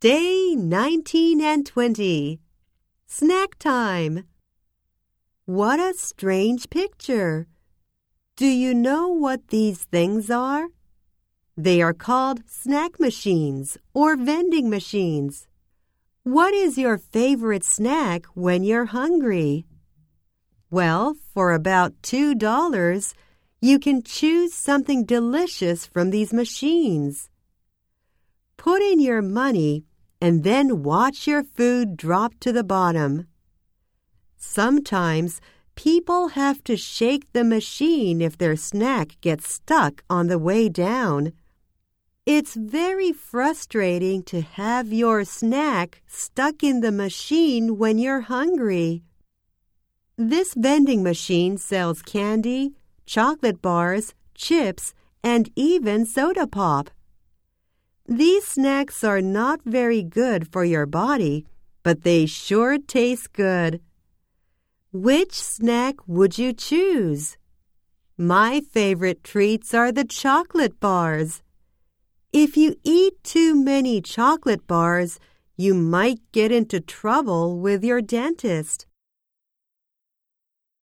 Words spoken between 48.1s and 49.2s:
hungry.